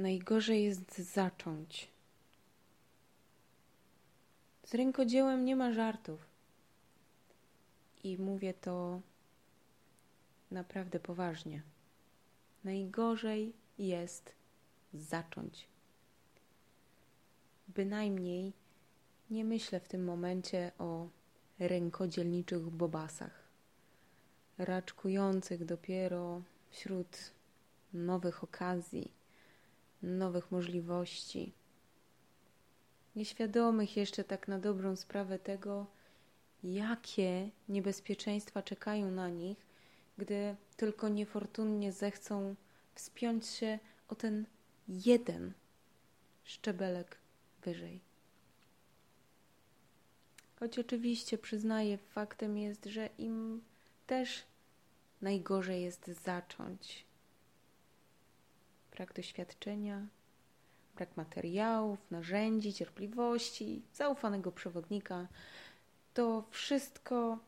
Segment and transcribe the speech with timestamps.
[0.00, 1.88] Najgorzej jest zacząć.
[4.64, 6.26] Z rękodziełem nie ma żartów.
[8.04, 9.00] I mówię to
[10.50, 11.62] naprawdę poważnie.
[12.64, 14.32] Najgorzej jest
[14.94, 15.66] zacząć.
[17.68, 18.52] Bynajmniej
[19.30, 21.08] nie myślę w tym momencie o
[21.58, 23.42] rękodzielniczych bobasach,
[24.58, 27.30] raczkujących dopiero wśród
[27.92, 29.19] nowych okazji,
[30.02, 31.52] nowych możliwości,
[33.16, 35.86] nieświadomych jeszcze tak na dobrą sprawę tego,
[36.64, 39.66] jakie niebezpieczeństwa czekają na nich,
[40.18, 42.54] gdy tylko niefortunnie zechcą
[42.94, 44.46] wspiąć się o ten
[44.88, 45.52] jeden
[46.44, 47.18] szczebelek
[47.62, 48.00] wyżej.
[50.60, 53.62] Choć oczywiście przyznaję, faktem jest, że im
[54.06, 54.42] też
[55.22, 57.04] najgorzej jest zacząć.
[59.00, 60.06] Brak doświadczenia,
[60.96, 65.28] brak materiałów, narzędzi, cierpliwości, zaufanego przewodnika
[66.14, 67.38] to wszystko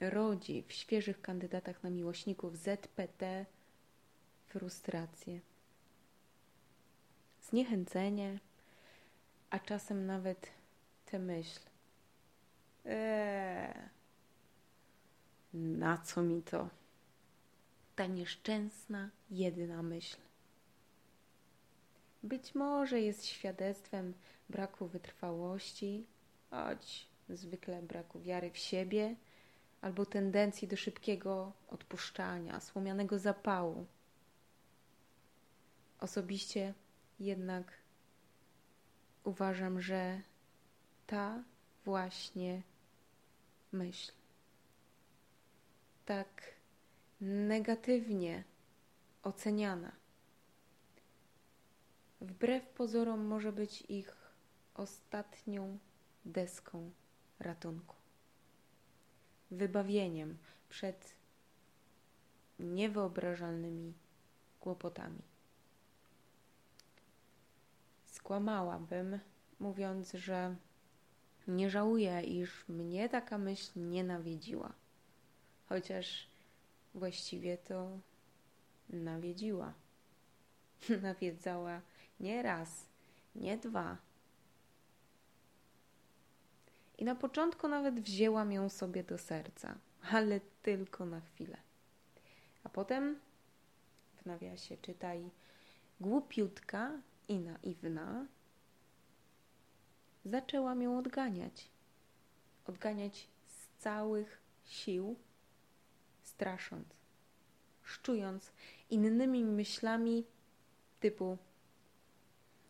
[0.00, 3.46] rodzi w świeżych kandydatach na miłośników ZPT
[4.46, 5.40] frustrację,
[7.42, 8.38] zniechęcenie,
[9.50, 10.50] a czasem nawet
[11.06, 11.60] tę myśl.
[12.84, 13.74] Eee,
[15.54, 16.68] na co mi to?
[17.96, 20.16] Ta nieszczęsna, jedyna myśl.
[22.22, 24.14] Być może jest świadectwem
[24.48, 26.06] braku wytrwałości,
[26.50, 29.16] choć zwykle braku wiary w siebie,
[29.80, 33.86] albo tendencji do szybkiego odpuszczania, słomianego zapału.
[36.00, 36.74] Osobiście
[37.20, 37.72] jednak
[39.24, 40.20] uważam, że
[41.06, 41.42] ta
[41.84, 42.62] właśnie
[43.72, 44.12] myśl
[46.04, 46.42] tak
[47.20, 48.44] negatywnie
[49.22, 49.92] oceniana,
[52.22, 54.16] wbrew pozorom może być ich
[54.74, 55.78] ostatnią
[56.24, 56.90] deską
[57.38, 57.96] ratunku,
[59.50, 60.38] wybawieniem
[60.68, 61.14] przed
[62.58, 63.92] niewyobrażalnymi
[64.60, 65.22] kłopotami.
[68.04, 69.18] Skłamałabym,
[69.60, 70.56] mówiąc, że
[71.48, 74.72] nie żałuję, iż mnie taka myśl nie nawiedziła,
[75.68, 76.26] chociaż
[76.94, 77.98] właściwie to
[78.88, 79.74] nawiedziła.
[81.02, 81.80] Nawiedzała
[82.22, 82.86] nie raz,
[83.34, 83.96] nie dwa.
[86.98, 89.78] I na początku nawet wzięłam ją sobie do serca,
[90.10, 91.56] ale tylko na chwilę.
[92.64, 93.20] A potem
[94.16, 95.30] w nawiasie czytaj
[96.00, 96.90] głupiutka
[97.28, 98.26] i naiwna
[100.24, 101.68] zaczęłam ją odganiać.
[102.66, 105.16] Odganiać z całych sił,
[106.22, 106.86] strasząc,
[107.82, 108.52] szczując
[108.90, 110.24] innymi myślami
[111.00, 111.38] typu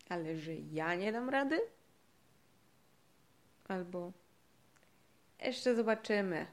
[0.09, 1.61] ale że ja nie dam rady?
[3.67, 4.11] Albo
[5.39, 6.47] jeszcze zobaczymy.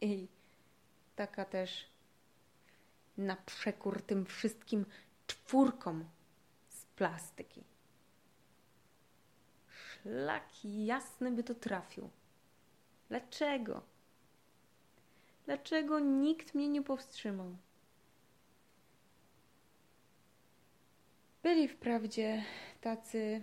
[0.00, 0.28] I
[1.16, 1.86] taka też
[3.16, 4.86] na przekór tym wszystkim
[5.26, 6.04] czwórkom
[6.68, 7.64] z plastyki.
[9.68, 12.10] Szlaki jasny by to trafił.
[13.08, 13.82] Dlaczego?
[15.44, 17.56] Dlaczego nikt mnie nie powstrzymał?
[21.42, 22.44] Byli wprawdzie
[22.80, 23.42] tacy,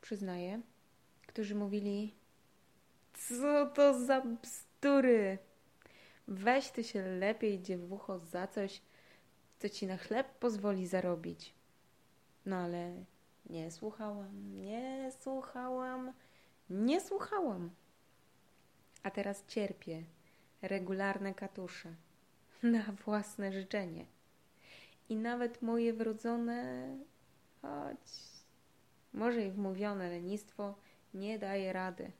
[0.00, 0.60] przyznaję,
[1.26, 2.14] którzy mówili:
[3.14, 5.38] Co to za bzdury?
[6.28, 8.82] Weź ty się lepiej, dziewucho, za coś,
[9.58, 11.54] co ci na chleb pozwoli zarobić.
[12.46, 13.04] No ale
[13.46, 16.12] nie słuchałam, nie słuchałam,
[16.70, 17.70] nie słuchałam.
[19.02, 20.02] A teraz cierpię
[20.62, 21.94] regularne katusze
[22.62, 24.06] na własne życzenie.
[25.08, 26.88] I nawet moje wrodzone,
[27.62, 28.38] choć
[29.12, 30.74] może i wmówione lenistwo
[31.14, 32.12] nie daje rady.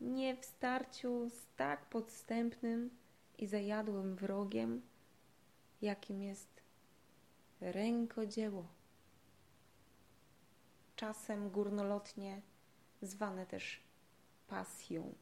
[0.00, 2.90] Nie w starciu z tak podstępnym
[3.38, 4.82] i zajadłym wrogiem,
[5.82, 6.62] jakim jest
[7.60, 8.66] rękodzieło.
[10.96, 12.42] Czasem górnolotnie
[13.02, 13.80] zwane też
[14.48, 15.14] pasją.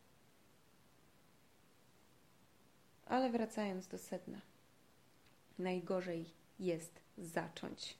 [3.06, 4.40] Ale wracając do sedna,
[5.58, 7.99] najgorzej jest zacząć.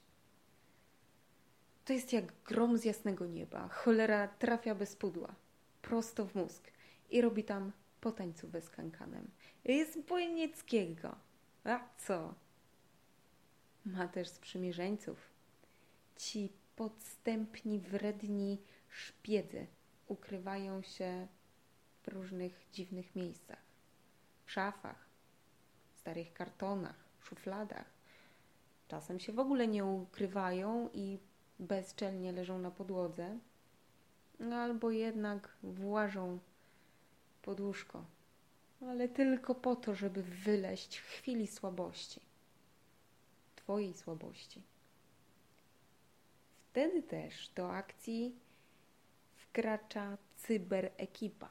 [1.85, 3.67] To jest jak grom z jasnego nieba.
[3.67, 5.35] Cholera trafia bez pudła,
[5.81, 6.71] prosto w mózg
[7.09, 7.71] i robi tam
[8.01, 9.31] po tańcu bez kankanem.
[9.65, 11.15] Jest Bojnieckiego.
[11.63, 12.33] A co?
[13.85, 15.17] Ma też sprzymierzeńców.
[16.15, 19.67] Ci podstępni, wredni szpiedzy
[20.07, 21.27] ukrywają się
[22.03, 23.61] w różnych dziwnych miejscach.
[24.45, 25.05] W szafach,
[25.95, 27.98] starych kartonach, szufladach,
[28.89, 31.17] Czasem się w ogóle nie ukrywają i
[31.59, 33.39] bezczelnie leżą na podłodze,
[34.53, 36.39] albo jednak włażą
[37.41, 38.05] pod łóżko,
[38.81, 42.21] ale tylko po to, żeby wyleść w chwili słabości,
[43.55, 44.61] Twojej słabości.
[46.69, 48.35] Wtedy też do akcji
[49.35, 51.49] wkracza cyberekipa,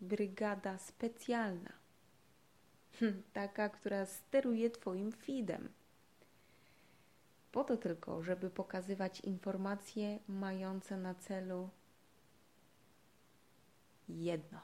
[0.00, 1.72] brygada specjalna,
[3.32, 5.77] taka, która steruje Twoim feedem.
[7.52, 11.70] Po to tylko, żeby pokazywać informacje mające na celu
[14.08, 14.60] jedno: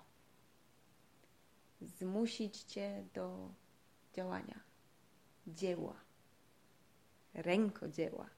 [1.81, 3.49] zmusić Cię do
[4.15, 4.61] działania,
[5.47, 5.95] dzieła,
[7.35, 8.31] rękodzieła.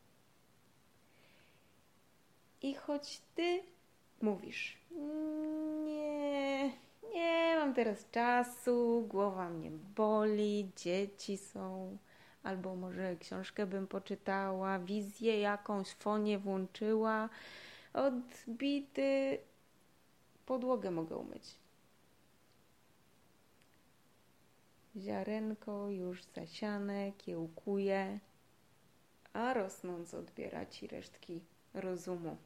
[2.62, 3.62] I choć Ty
[4.20, 4.78] mówisz,
[5.84, 6.72] nie,
[7.14, 11.98] nie mam teraz czasu, głowa mnie boli, dzieci są,
[12.46, 17.28] albo może książkę bym poczytała, wizję jakąś fonię włączyła,
[17.92, 19.38] odbity,
[20.46, 21.54] podłogę mogę umyć.
[24.96, 28.20] Ziarenko już zasiane, kiełkuje,
[29.32, 31.40] a rosnąc odbiera ci resztki
[31.74, 32.36] rozumu.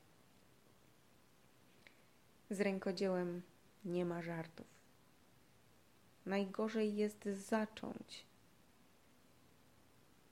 [2.51, 3.43] Z rękodziełem
[3.85, 4.67] nie ma żartów.
[6.27, 8.30] Najgorzej jest zacząć.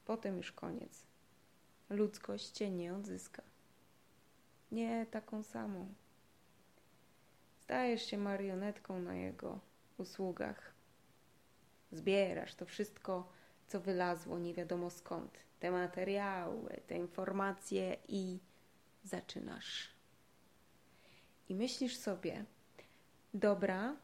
[0.08, 1.06] Potem już koniec.
[1.90, 3.42] Ludzkość cię nie odzyska.
[4.72, 5.94] Nie taką samą.
[7.60, 9.60] Stajesz się marionetką na jego
[9.98, 10.72] usługach.
[11.92, 13.32] Zbierasz to wszystko,
[13.66, 15.38] co wylazło nie wiadomo skąd.
[15.60, 18.38] Te materiały, te informacje i
[19.04, 19.88] zaczynasz.
[21.48, 22.44] I myślisz sobie,
[23.34, 23.96] dobra,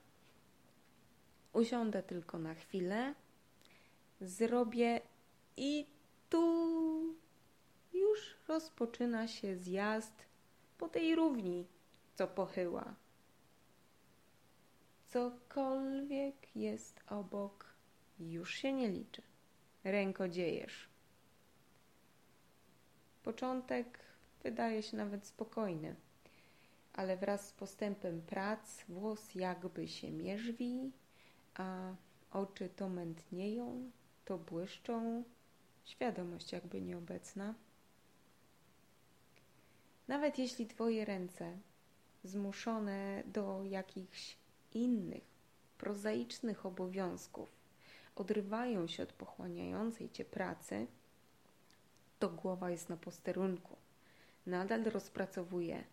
[1.52, 3.14] usiądę tylko na chwilę,
[4.20, 5.00] zrobię
[5.56, 5.93] i
[6.34, 7.14] tu
[7.92, 10.26] już rozpoczyna się zjazd
[10.78, 11.66] po tej równi,
[12.14, 12.94] co pochyła.
[15.08, 17.66] Cokolwiek jest obok,
[18.20, 19.22] już się nie liczy.
[19.84, 20.88] Rękodziejesz.
[23.22, 23.98] Początek
[24.42, 25.94] wydaje się nawet spokojny,
[26.92, 30.92] ale wraz z postępem prac włos jakby się mierzwi,
[31.54, 31.94] a
[32.30, 33.90] oczy to mętnieją,
[34.24, 35.24] to błyszczą,
[35.84, 37.54] świadomość jakby nieobecna.
[40.08, 41.58] Nawet jeśli Twoje ręce,
[42.24, 44.36] zmuszone do jakichś
[44.74, 45.24] innych,
[45.78, 47.48] prozaicznych obowiązków,
[48.16, 50.86] odrywają się od pochłaniającej Cię pracy,
[52.18, 53.76] to głowa jest na posterunku.
[54.46, 55.84] Nadal rozpracowuje,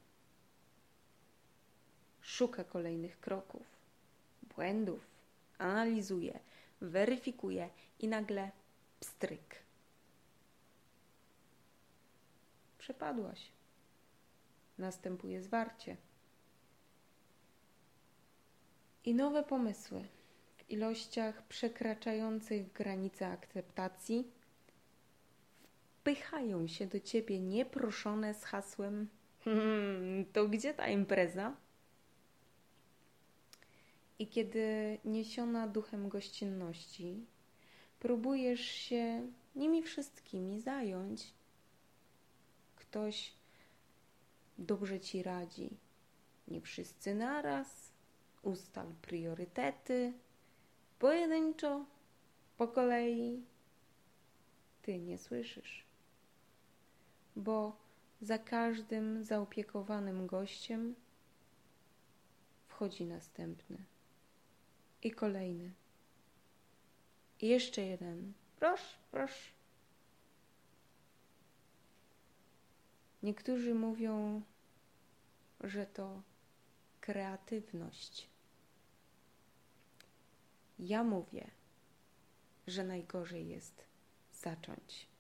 [2.22, 3.66] szuka kolejnych kroków,
[4.56, 5.08] błędów,
[5.58, 6.40] analizuje,
[6.82, 8.52] weryfikuje i nagle
[9.00, 9.71] pstryk.
[12.82, 13.52] Przepadłaś.
[14.78, 15.98] Następuje zwarcie.
[19.06, 20.08] I nowe pomysły
[20.58, 24.32] w ilościach przekraczających granice akceptacji
[26.00, 29.08] wpychają się do ciebie nieproszone z hasłem:
[29.44, 31.56] hmm, To gdzie ta impreza?
[34.20, 37.26] I kiedy niesiona duchem gościnności,
[38.00, 41.34] próbujesz się nimi wszystkimi zająć,
[42.92, 43.34] ktoś
[44.58, 45.78] dobrze ci radzi.
[46.48, 47.92] Nie wszyscy naraz,
[48.42, 50.14] ustal priorytety,
[51.00, 51.86] pojedynczo,
[52.58, 53.46] po kolei.
[54.82, 55.86] Ty nie słyszysz,
[57.36, 57.76] bo
[58.22, 60.96] za każdym zaopiekowanym gościem
[62.68, 63.78] wchodzi następny
[65.04, 65.72] i kolejny.
[67.42, 68.34] I jeszcze jeden.
[68.60, 69.61] Proszę, proszę.
[73.24, 74.42] Niektórzy mówią,
[75.60, 76.22] że to
[77.02, 78.30] kreatywność.
[80.80, 81.52] Ja mówię,
[82.68, 83.84] że najgorzej jest
[84.34, 85.11] zacząć.